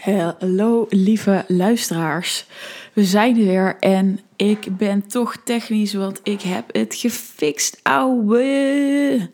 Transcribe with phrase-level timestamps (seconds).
[0.00, 2.46] Hallo lieve luisteraars.
[2.92, 9.30] We zijn er weer en ik ben toch technisch, want ik heb het gefixt, ouwe.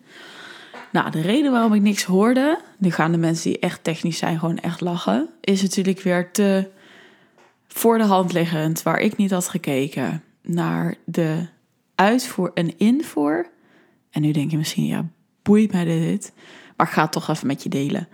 [0.93, 4.39] Nou, de reden waarom ik niks hoorde, nu gaan de mensen die echt technisch zijn
[4.39, 6.71] gewoon echt lachen, is natuurlijk weer te
[7.69, 11.47] voor de hand liggend, waar ik niet had gekeken naar de
[11.95, 13.47] uitvoer en invoer.
[14.11, 15.07] En nu denk je misschien, ja,
[15.43, 16.33] boeit mij dit,
[16.77, 18.09] maar ik ga het toch even met je delen.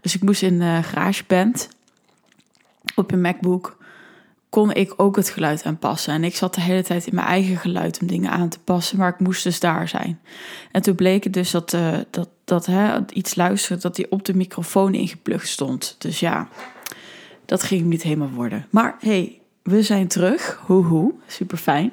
[0.00, 1.68] Dus ik moest in uh, GarageBand
[2.94, 3.76] op een MacBook
[4.48, 6.12] kon ik ook het geluid aanpassen.
[6.12, 8.98] En ik zat de hele tijd in mijn eigen geluid om dingen aan te passen,
[8.98, 10.20] maar ik moest dus daar zijn.
[10.70, 14.24] En toen bleek het dus dat, uh, dat, dat hè, iets luisteren, dat die op
[14.24, 15.96] de microfoon ingeplucht stond.
[15.98, 16.48] Dus ja,
[17.44, 18.66] dat ging niet helemaal worden.
[18.70, 20.60] Maar hey, we zijn terug.
[20.66, 21.92] Hoehoe, super fijn.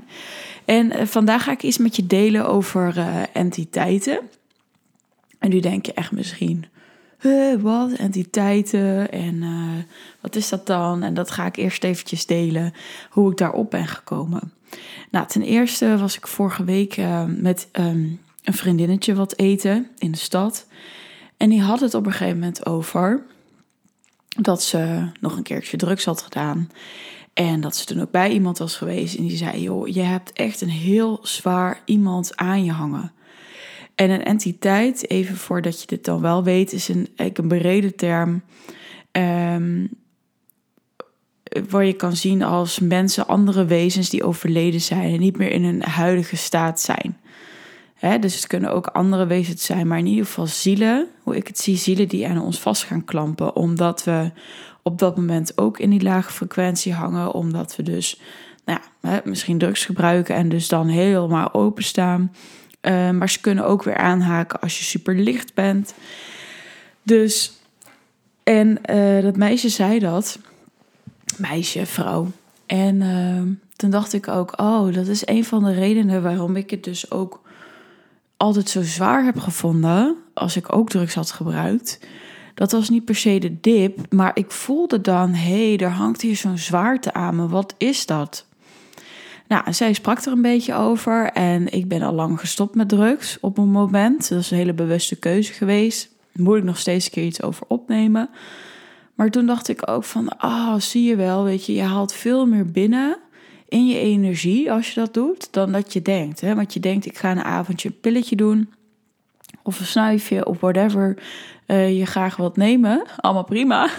[0.66, 4.20] En uh, vandaag ga ik iets met je delen over uh, entiteiten.
[5.40, 6.66] En nu denk je echt misschien,
[7.22, 9.84] uh, wat, entiteiten en uh,
[10.22, 11.04] wat is dat dan?
[11.04, 12.74] En dat ga ik eerst eventjes delen,
[13.10, 14.54] hoe ik daarop ben gekomen.
[15.12, 20.12] Nou, ten eerste was ik vorige week uh, met um, een vriendinnetje wat eten in
[20.12, 20.68] de stad.
[21.38, 23.24] En die had het op een gegeven moment over
[24.28, 26.70] dat ze nog een keertje drugs had gedaan.
[27.34, 30.34] En dat ze toen ook bij iemand was geweest en die zei, joh, je hebt
[30.34, 33.12] echt een heel zwaar iemand aan je hangen.
[34.02, 38.42] En een entiteit, even voordat je dit dan wel weet, is een, een brede term.
[39.12, 39.90] Um,
[41.70, 45.64] waar je kan zien als mensen, andere wezens die overleden zijn en niet meer in
[45.64, 47.18] hun huidige staat zijn.
[48.22, 51.60] Dus het kunnen ook andere wezens zijn, maar in ieder geval zielen, hoe ik het
[51.60, 54.32] zie, zielen die aan ons vast gaan klampen, omdat we
[54.82, 58.22] op dat moment ook in die lage frequentie hangen, omdat we dus
[58.66, 62.32] nou ja, misschien drugs gebruiken en dus dan helemaal openstaan.
[62.82, 65.94] Uh, maar ze kunnen ook weer aanhaken als je super licht bent.
[67.04, 67.54] Dus,
[68.44, 70.40] en uh, dat meisje zei dat.
[71.38, 72.32] Meisje, vrouw.
[72.66, 73.42] En uh,
[73.76, 77.12] toen dacht ik ook, oh, dat is een van de redenen waarom ik het dus
[77.12, 77.42] ook
[78.38, 80.16] altijd zo zwaar heb gevonden.
[80.34, 82.00] Als ik ook drugs had gebruikt.
[82.54, 86.22] Dat was niet per se de dip, maar ik voelde dan, hé, hey, er hangt
[86.22, 87.48] hier zo'n zwaarte aan me.
[87.48, 88.46] Wat is dat?
[89.52, 93.38] Nou, zij sprak er een beetje over en ik ben al lang gestopt met drugs
[93.40, 94.30] op een moment.
[94.30, 96.10] Dat is een hele bewuste keuze geweest.
[96.34, 98.30] Moet ik nog steeds een keer iets over opnemen.
[99.16, 102.46] Maar toen dacht ik ook van, ah, zie je wel, weet je, je haalt veel
[102.46, 103.18] meer binnen
[103.68, 106.42] in je energie als je dat doet, dan dat je denkt.
[106.42, 106.56] Hè?
[106.56, 108.74] Want je denkt, ik ga een avondje een pilletje doen,
[109.64, 111.18] of een snuifje, of whatever
[111.68, 113.04] uh, je graag wilt nemen.
[113.18, 113.90] Allemaal prima.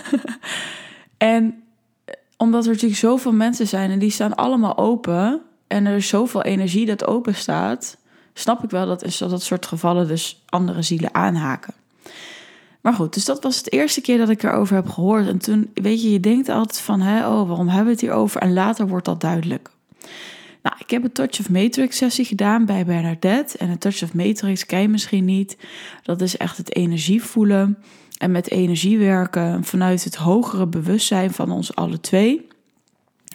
[1.17, 1.62] en
[2.43, 6.43] omdat er natuurlijk zoveel mensen zijn en die staan allemaal open en er is zoveel
[6.43, 7.97] energie dat open staat,
[8.35, 11.75] snap ik wel dat in dat soort gevallen dus andere zielen aanhaken.
[12.81, 15.27] Maar goed, dus dat was het eerste keer dat ik erover heb gehoord.
[15.27, 18.13] En toen, weet je, je denkt altijd van, hè, oh, waarom hebben we het hier
[18.13, 18.41] over?
[18.41, 19.71] En later wordt dat duidelijk.
[20.63, 23.59] Nou, ik heb een Touch of Matrix sessie gedaan bij Bernadette.
[23.59, 25.57] En een Touch of Matrix ken je misschien niet.
[26.03, 27.79] Dat is echt het energie voelen
[28.23, 32.47] en met energie werken vanuit het hogere bewustzijn van ons alle twee.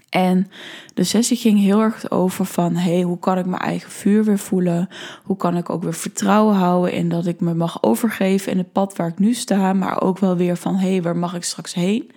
[0.09, 0.47] En
[0.93, 4.39] de sessie ging heel erg over van, hey, hoe kan ik mijn eigen vuur weer
[4.39, 4.89] voelen?
[5.23, 8.71] Hoe kan ik ook weer vertrouwen houden in dat ik me mag overgeven in het
[8.71, 11.73] pad waar ik nu sta, maar ook wel weer van, hey, waar mag ik straks
[11.73, 12.11] heen?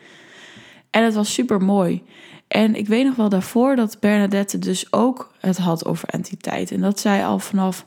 [0.91, 2.03] En het was super mooi.
[2.48, 6.70] En ik weet nog wel daarvoor dat Bernadette dus ook het had over entiteit.
[6.70, 7.86] En dat zij al vanaf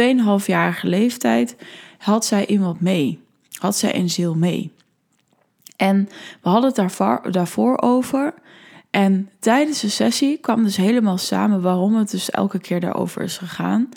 [0.00, 1.56] 2,5-jarige leeftijd
[1.98, 3.21] had zij iemand mee
[3.62, 4.72] had zij een ziel mee.
[5.76, 6.08] En
[6.42, 8.34] we hadden het daarvoor, daarvoor over.
[8.90, 13.38] En tijdens de sessie kwam dus helemaal samen waarom het dus elke keer daarover is
[13.38, 13.88] gegaan.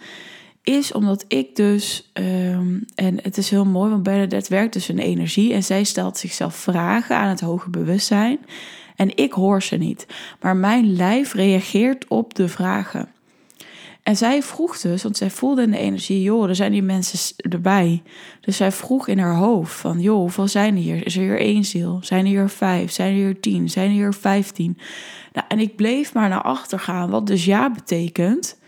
[0.63, 4.97] Is omdat ik dus, um, en het is heel mooi, want Bernadette werkt dus in
[4.97, 8.39] energie en zij stelt zichzelf vragen aan het hoge bewustzijn.
[8.95, 10.07] En ik hoor ze niet,
[10.41, 13.09] maar mijn lijf reageert op de vragen.
[14.05, 17.35] En zij vroeg dus, want zij voelde in de energie, joh, er zijn die mensen
[17.37, 18.03] erbij.
[18.41, 21.05] Dus zij vroeg in haar hoofd van, joh, hoeveel zijn er hier?
[21.05, 21.99] Is er hier één ziel?
[22.01, 22.91] Zijn er hier vijf?
[22.91, 23.69] Zijn er hier tien?
[23.69, 24.77] Zijn er hier vijftien?
[25.33, 28.59] Nou, en ik bleef maar naar achter gaan, wat dus ja betekent.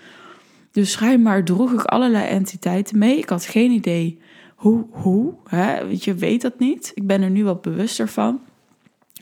[0.71, 3.17] Dus schijnbaar droeg ik allerlei entiteiten mee.
[3.17, 4.19] Ik had geen idee
[4.55, 5.79] hoe, hoe, hè?
[5.79, 6.91] je weet dat niet.
[6.93, 8.39] Ik ben er nu wat bewuster van.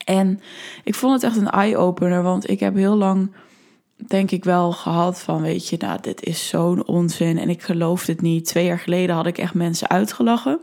[0.05, 0.39] En
[0.83, 3.31] ik vond het echt een eye-opener, want ik heb heel lang
[4.07, 8.05] denk ik wel gehad van, weet je, nou, dit is zo'n onzin en ik geloof
[8.05, 8.45] het niet.
[8.45, 10.59] Twee jaar geleden had ik echt mensen uitgelachen.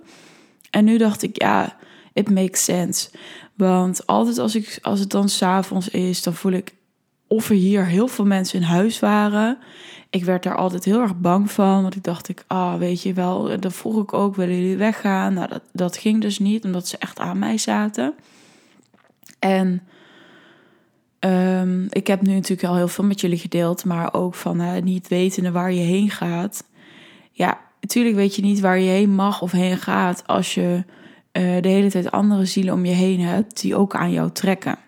[0.71, 1.77] En nu dacht ik, ja,
[2.13, 3.11] it makes sense.
[3.55, 6.75] Want altijd als, ik, als het dan s'avonds is, dan voel ik
[7.27, 9.59] of er hier heel veel mensen in huis waren.
[10.11, 13.13] Ik werd daar altijd heel erg bang van, want ik dacht ik, ah, weet je
[13.13, 15.35] wel, dan vroeg ik ook, willen jullie weggaan?
[15.35, 18.15] Nou, dat, dat ging dus niet, omdat ze echt aan mij zaten.
[19.39, 19.83] En
[21.23, 24.83] ehm, ik heb nu natuurlijk al heel veel met jullie gedeeld, maar ook van uh,
[24.83, 26.65] niet wetende waar je heen gaat.
[27.31, 30.85] Ja, natuurlijk weet je niet waar je heen mag of heen gaat als je
[31.33, 34.79] uh, de hele tijd andere zielen om je heen hebt die ook aan jou trekken.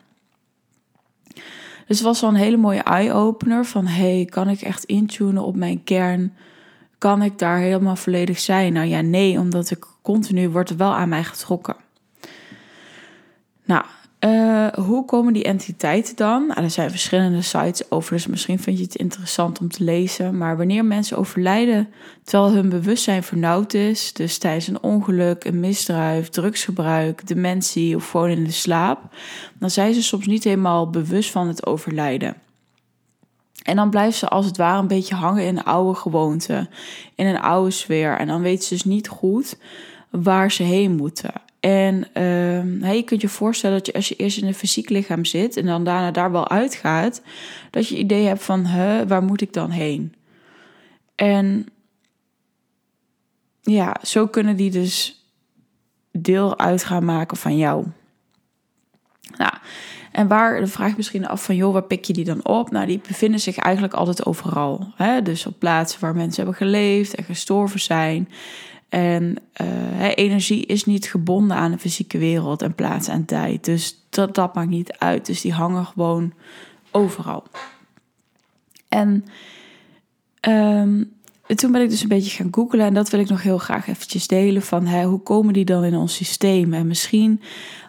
[1.86, 5.56] Dus het was wel een hele mooie eye-opener van hey, kan ik echt intunen op
[5.56, 6.36] mijn kern?
[6.98, 8.72] Kan ik daar helemaal volledig zijn?
[8.72, 11.76] Nou ja, nee, omdat ik continu wordt wel aan mij getrokken.
[13.64, 13.84] Nou,
[14.24, 16.46] uh, hoe komen die entiteiten dan?
[16.46, 20.38] Nou, er zijn verschillende sites over, dus misschien vind je het interessant om te lezen.
[20.38, 21.88] Maar wanneer mensen overlijden
[22.22, 28.28] terwijl hun bewustzijn vernauwd is, dus tijdens een ongeluk, een misdrijf, drugsgebruik, dementie of gewoon
[28.28, 29.00] in de slaap,
[29.58, 32.36] dan zijn ze soms niet helemaal bewust van het overlijden.
[33.62, 36.68] En dan blijven ze als het ware een beetje hangen in een oude gewoonte,
[37.14, 38.16] in een oude sfeer.
[38.18, 39.56] En dan weten ze dus niet goed
[40.10, 41.32] waar ze heen moeten.
[41.64, 45.24] En uh, je kunt je voorstellen dat je als je eerst in een fysiek lichaam
[45.24, 47.22] zit en dan daarna daar wel uitgaat,
[47.70, 50.14] dat je idee hebt van, huh, waar moet ik dan heen?
[51.14, 51.66] En
[53.60, 55.24] ja, zo kunnen die dus
[56.12, 57.86] deel uit gaan maken van jou.
[59.36, 59.52] Nou,
[60.12, 62.70] en waar, dan vraag misschien af van, joh, waar pik je die dan op?
[62.70, 64.92] Nou, die bevinden zich eigenlijk altijd overal.
[64.96, 65.22] Hè?
[65.22, 68.28] Dus op plaatsen waar mensen hebben geleefd en gestorven zijn.
[68.88, 73.64] En uh, energie is niet gebonden aan de fysieke wereld en plaats en tijd.
[73.64, 75.26] Dus dat, maakt niet uit.
[75.26, 76.32] Dus die hangen gewoon
[76.90, 77.44] overal.
[78.88, 79.24] En
[80.48, 81.12] um,
[81.46, 83.88] toen ben ik dus een beetje gaan googlen en dat wil ik nog heel graag
[83.88, 86.72] eventjes delen van hoe komen die dan in ons systeem?
[86.72, 87.40] En misschien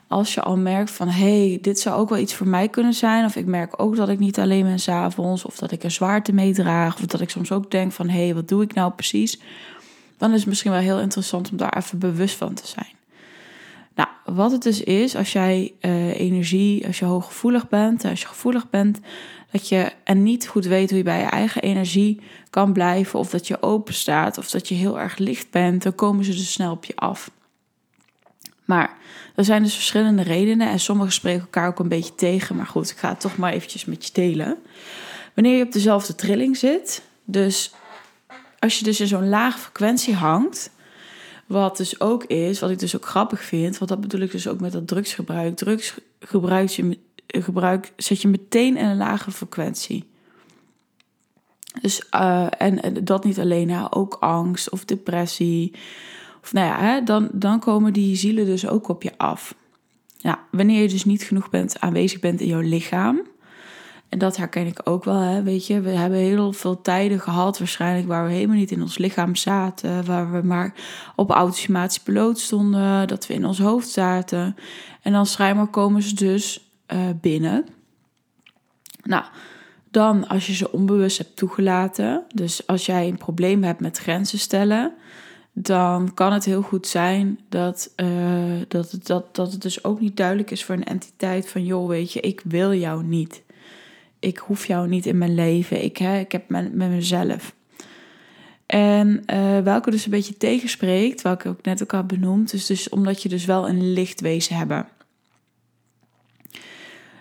[0.08, 2.94] als je al merkt van hé, hey, dit zou ook wel iets voor mij kunnen
[2.94, 3.26] zijn.
[3.26, 5.46] Of ik merk ook dat ik niet alleen ben s'avonds.
[5.46, 6.96] Of dat ik er zwaarte mee draag.
[6.96, 9.40] Of dat ik soms ook denk van hé, hey, wat doe ik nou precies?
[10.18, 12.94] Dan is het misschien wel heel interessant om daar even bewust van te zijn.
[13.96, 18.28] Nou, wat het dus is, als jij uh, energie, als je hooggevoelig bent, als je
[18.28, 19.00] gevoelig bent,
[19.52, 23.30] dat je en niet goed weet hoe je bij je eigen energie kan blijven, of
[23.30, 26.52] dat je open staat, of dat je heel erg licht bent, dan komen ze dus
[26.52, 27.32] snel op je af.
[28.66, 28.98] Maar
[29.36, 32.56] er zijn dus verschillende redenen en sommige spreken elkaar ook een beetje tegen.
[32.56, 34.58] Maar goed, ik ga het toch maar eventjes met je delen.
[35.34, 37.74] Wanneer je op dezelfde trilling zit, dus
[38.66, 40.72] als je dus in zo'n lage frequentie hangt,
[41.46, 44.48] wat dus ook is, wat ik dus ook grappig vind, want dat bedoel ik dus
[44.48, 45.56] ook met dat drugsgebruik.
[45.56, 46.98] Drugsgebruik je,
[47.28, 50.10] gebruik, zet je meteen in een lage frequentie.
[51.82, 55.74] Dus, en, en, dat niet alleen, hè, ook angst of depressie.
[56.42, 59.56] Of nou ja, hè, dan, dan komen die zielen dus ook op je af.
[60.18, 63.22] Ja, wanneer je dus niet genoeg bent, aanwezig bent in jouw lichaam,
[64.16, 65.82] en dat herken ik ook wel, hè, weet je.
[65.82, 70.06] We hebben heel veel tijden gehad waarschijnlijk waar we helemaal niet in ons lichaam zaten.
[70.06, 70.74] Waar we maar
[71.16, 74.56] op automatisch piloot stonden, dat we in ons hoofd zaten.
[75.02, 77.66] En dan schijnbaar komen ze dus uh, binnen.
[79.04, 79.24] Nou,
[79.92, 82.24] dan als je ze onbewust hebt toegelaten.
[82.34, 84.94] Dus als jij een probleem hebt met grenzen stellen
[85.58, 90.18] dan kan het heel goed zijn dat, uh, dat, dat, dat het dus ook niet
[90.18, 93.44] duidelijk is voor een entiteit van joh, weet je, ik wil jou niet
[94.26, 95.84] ik hoef jou niet in mijn leven.
[95.84, 97.56] Ik, hè, ik heb met, mezelf.
[98.66, 102.90] En uh, welke dus een beetje tegenspreekt, welke ik net ook al benoemd, is dus
[102.90, 104.88] omdat je dus wel een lichtwezen hebben.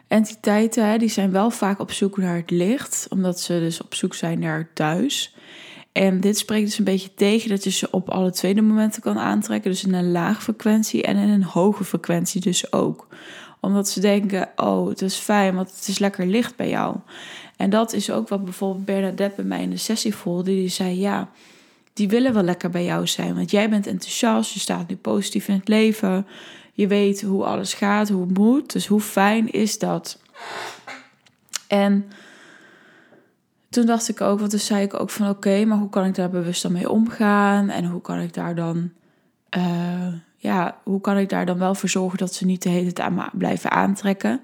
[0.09, 3.95] Entiteiten hè, die zijn wel vaak op zoek naar het licht, omdat ze dus op
[3.95, 5.37] zoek zijn naar thuis.
[5.93, 9.19] En dit spreekt dus een beetje tegen dat je ze op alle tweede momenten kan
[9.19, 9.71] aantrekken.
[9.71, 13.09] Dus in een laag frequentie en in een hoge frequentie dus ook
[13.65, 16.97] omdat ze denken, oh, het is fijn, want het is lekker licht bij jou.
[17.57, 20.51] En dat is ook wat bijvoorbeeld Bernadette bij mij in de sessie voelde.
[20.51, 21.29] Die zei, ja,
[21.93, 23.35] die willen wel lekker bij jou zijn.
[23.35, 26.27] Want jij bent enthousiast, je staat nu positief in het leven.
[26.73, 28.73] Je weet hoe alles gaat, hoe het moet.
[28.73, 30.19] Dus hoe fijn is dat?
[31.67, 32.11] En
[33.71, 36.15] toen dacht ik ook, want toen zei ik ook van oké, maar hoe kan ik
[36.15, 37.69] daar bewust dan mee omgaan?
[37.69, 38.91] En hoe kan ik daar dan
[39.57, 40.13] uh,
[40.45, 43.09] ja, hoe kan ik daar dan wel voor zorgen dat ze niet de hele tijd
[43.09, 44.41] aan blijven aantrekken?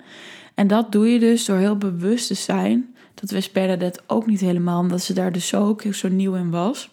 [0.54, 2.94] En dat doe je dus door heel bewust te zijn.
[3.14, 6.50] Dat wist Bernadette ook niet helemaal, omdat ze daar dus zo, ook zo nieuw in
[6.50, 6.90] was.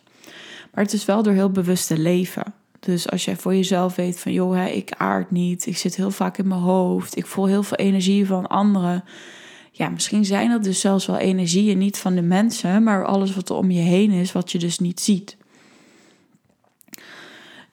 [0.73, 2.53] Maar het is wel door heel bewust te leven.
[2.79, 6.37] Dus als jij voor jezelf weet van, joh, ik aard niet, ik zit heel vaak
[6.37, 9.03] in mijn hoofd, ik voel heel veel energie van anderen.
[9.71, 13.49] Ja, misschien zijn dat dus zelfs wel energieën niet van de mensen, maar alles wat
[13.49, 15.36] er om je heen is, wat je dus niet ziet.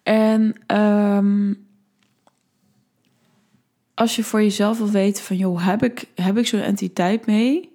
[0.05, 1.67] En um,
[3.95, 7.73] als je voor jezelf wil weten van, joh, heb ik, heb ik zo'n entiteit mee?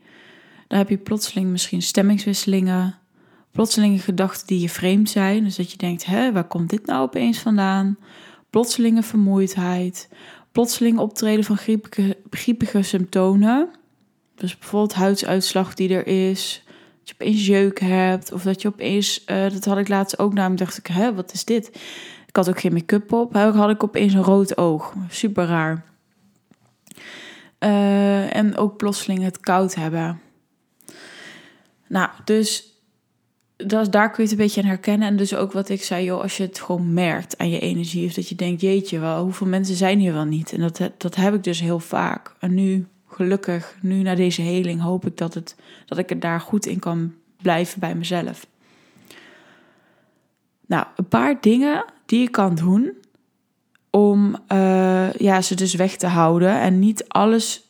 [0.67, 2.98] Dan heb je plotseling misschien stemmingswisselingen,
[3.51, 5.43] plotselinge gedachten die je vreemd zijn.
[5.43, 7.98] Dus dat je denkt, hè, waar komt dit nou opeens vandaan?
[8.50, 10.09] Plotselinge vermoeidheid,
[10.51, 11.57] plotseling optreden van
[12.29, 13.69] griepige symptomen,
[14.36, 16.63] dus bijvoorbeeld huidsuitslag die er is,
[17.00, 20.33] dat je opeens jeuk hebt, of dat je opeens, uh, dat had ik laatst ook
[20.33, 21.71] namelijk, dacht ik, hè, wat is dit?
[22.39, 25.86] Had ook geen make-up op, had ik opeens een rood oog, super raar.
[27.60, 30.22] Uh, en ook plotseling het koud hebben.
[31.88, 32.79] Nou, dus
[33.55, 35.08] dat, daar kun je het een beetje aan herkennen.
[35.08, 38.08] En dus ook wat ik zei, joh, als je het gewoon merkt aan je energie,
[38.08, 40.53] of dat je denkt, jeetje, wel, hoeveel mensen zijn hier wel niet?
[40.53, 42.36] En dat, dat heb ik dus heel vaak.
[42.39, 45.55] En nu, gelukkig, nu na deze heling, hoop ik dat, het,
[45.86, 48.48] dat ik er daar goed in kan blijven bij mezelf.
[50.65, 52.94] Nou, een paar dingen die je kan doen
[53.89, 56.60] om uh, ja, ze dus weg te houden.
[56.60, 57.63] En niet alles,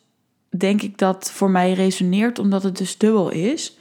[0.48, 3.78] denk ik, dat voor mij resoneert, omdat het dus dubbel is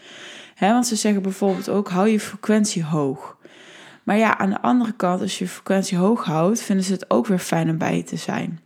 [0.60, 3.38] want ze zeggen bijvoorbeeld ook: hou je frequentie hoog.
[4.04, 7.28] Maar ja, aan de andere kant, als je frequentie hoog houdt, vinden ze het ook
[7.28, 8.60] weer fijn om bij je te zijn.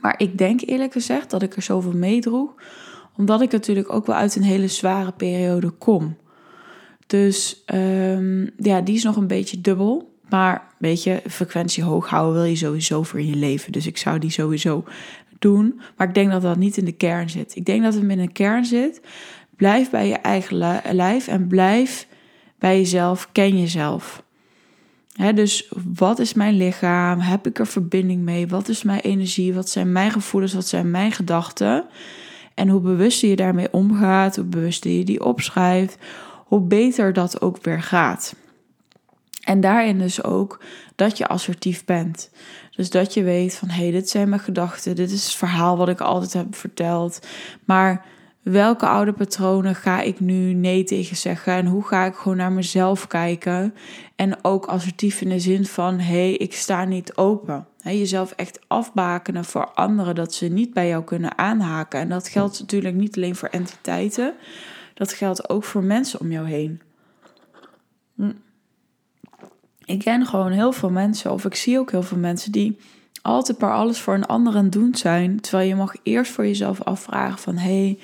[0.00, 2.54] Maar ik denk eerlijk gezegd dat ik er zoveel meedroeg,
[3.16, 6.16] omdat ik natuurlijk ook wel uit een hele zware periode kom.
[7.06, 10.11] Dus um, ja, die is nog een beetje dubbel.
[10.32, 13.72] Maar weet je, frequentie hoog houden wil je sowieso voor je leven.
[13.72, 14.84] Dus ik zou die sowieso
[15.38, 15.80] doen.
[15.96, 17.56] Maar ik denk dat dat niet in de kern zit.
[17.56, 19.00] Ik denk dat het in de kern zit
[19.56, 20.56] Blijf bij je eigen
[20.92, 22.06] lijf en blijf
[22.58, 23.28] bij jezelf.
[23.32, 24.22] Ken jezelf.
[25.34, 27.20] dus wat is mijn lichaam?
[27.20, 28.48] Heb ik er verbinding mee?
[28.48, 29.54] Wat is mijn energie?
[29.54, 30.54] Wat zijn mijn gevoelens?
[30.54, 31.84] Wat zijn mijn gedachten?
[32.54, 35.96] En hoe bewuster je daarmee omgaat, hoe bewuster je die opschrijft,
[36.44, 38.34] hoe beter dat ook weer gaat.
[39.42, 40.60] En daarin dus ook
[40.94, 42.30] dat je assertief bent.
[42.76, 45.76] Dus dat je weet van hé, hey, dit zijn mijn gedachten, dit is het verhaal
[45.76, 47.26] wat ik altijd heb verteld.
[47.64, 48.04] Maar
[48.42, 52.52] welke oude patronen ga ik nu nee tegen zeggen en hoe ga ik gewoon naar
[52.52, 53.74] mezelf kijken
[54.16, 57.66] en ook assertief in de zin van hé, hey, ik sta niet open.
[57.82, 62.00] jezelf echt afbakenen voor anderen dat ze niet bij jou kunnen aanhaken.
[62.00, 64.34] En dat geldt natuurlijk niet alleen voor entiteiten,
[64.94, 66.80] dat geldt ook voor mensen om jou heen.
[68.14, 68.32] Hm.
[69.92, 72.78] Ik ken gewoon heel veel mensen, of ik zie ook heel veel mensen die
[73.22, 75.40] altijd maar alles voor een ander aan doen zijn.
[75.40, 77.98] Terwijl je mag eerst voor jezelf afvragen van hey,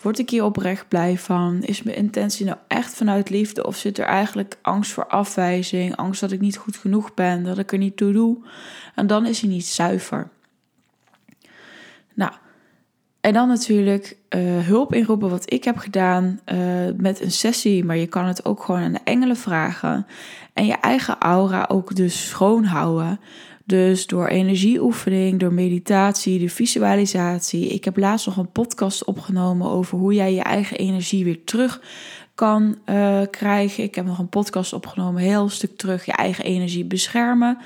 [0.00, 1.62] Word ik hier oprecht blij van?
[1.62, 3.66] Is mijn intentie nou echt vanuit liefde?
[3.66, 5.96] Of zit er eigenlijk angst voor afwijzing?
[5.96, 7.44] Angst dat ik niet goed genoeg ben?
[7.44, 8.38] Dat ik er niet toe doe?
[8.94, 10.28] En dan is hij niet zuiver.
[12.14, 12.32] Nou,
[13.26, 16.58] en dan natuurlijk uh, hulp inroepen, wat ik heb gedaan uh,
[16.96, 17.84] met een sessie.
[17.84, 20.06] Maar je kan het ook gewoon aan de engelen vragen.
[20.52, 23.20] En je eigen aura ook dus schoonhouden.
[23.64, 27.68] Dus door energieoefening, door meditatie, de visualisatie.
[27.68, 31.80] Ik heb laatst nog een podcast opgenomen over hoe jij je eigen energie weer terug
[32.34, 33.84] kan uh, krijgen.
[33.84, 37.58] Ik heb nog een podcast opgenomen, heel stuk terug, je eigen energie beschermen.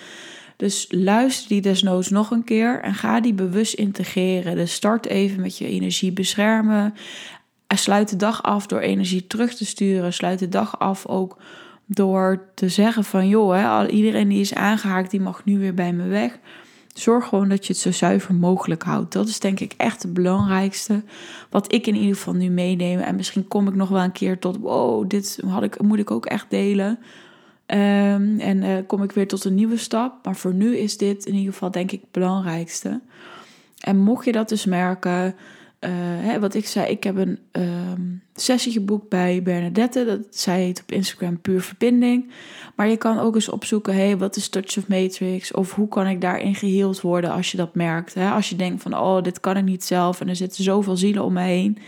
[0.61, 4.57] Dus luister die desnoods nog een keer en ga die bewust integreren.
[4.57, 6.95] Dus start even met je energie beschermen.
[7.69, 10.13] Sluit de dag af door energie terug te sturen.
[10.13, 11.37] Sluit de dag af ook
[11.87, 15.93] door te zeggen van joh, hè, iedereen die is aangehaakt, die mag nu weer bij
[15.93, 16.39] me weg.
[16.95, 19.13] Zorg gewoon dat je het zo zuiver mogelijk houdt.
[19.13, 21.03] Dat is denk ik echt het belangrijkste.
[21.51, 22.99] Wat ik in ieder geval nu meeneem.
[22.99, 26.11] En misschien kom ik nog wel een keer tot wow, dit had ik, moet ik
[26.11, 26.99] ook echt delen.
[27.71, 30.25] Ehm, en uh, kom ik weer tot een nieuwe stap.
[30.25, 33.01] Maar voor nu is dit in ieder geval denk ik het belangrijkste.
[33.81, 38.23] En mocht je dat dus merken, uh, hè, wat ik zei, ik heb een um,
[38.35, 40.05] sessie geboekt bij Bernadette.
[40.05, 42.31] Dat, zij heet op Instagram Puur Verbinding.
[42.77, 45.53] Maar je kan ook eens opzoeken, hey, wat is Touch of Matrix?
[45.53, 48.15] Of hoe kan ik daarin geheeld worden als je dat merkt?
[48.15, 48.31] Hè?
[48.31, 51.25] Als je denkt van, oh, dit kan ik niet zelf en er zitten zoveel zielen
[51.25, 51.79] om me heen.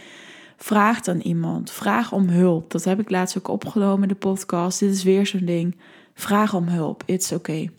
[0.63, 1.71] Vraag dan iemand.
[1.71, 2.71] Vraag om hulp.
[2.71, 4.79] Dat heb ik laatst ook opgenomen in de podcast.
[4.79, 5.77] Dit is weer zo'n ding.
[6.15, 7.03] Vraag om hulp.
[7.07, 7.71] It's okay.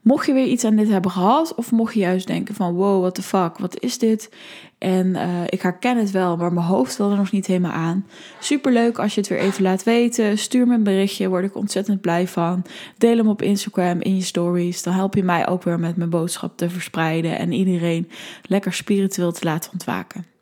[0.00, 3.00] Mocht je weer iets aan dit hebben gehad, of mocht je juist denken van wow,
[3.00, 4.30] what the fuck, wat is dit?
[4.78, 8.06] En uh, ik herken het wel, maar mijn hoofd wil er nog niet helemaal aan.
[8.40, 10.38] Superleuk als je het weer even laat weten.
[10.38, 12.64] Stuur me een berichtje, word ik ontzettend blij van.
[12.98, 14.82] Deel hem op Instagram in je stories.
[14.82, 18.10] Dan help je mij ook weer met mijn boodschap te verspreiden en iedereen
[18.42, 20.33] lekker spiritueel te laten ontwaken.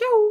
[0.00, 0.29] Tchau!